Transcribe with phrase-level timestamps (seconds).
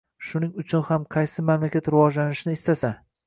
[0.27, 2.93] Shuning uchun ham qaysi mamlakat rivojlanishni istasa